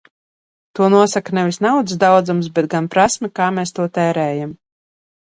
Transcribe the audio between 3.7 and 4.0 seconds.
to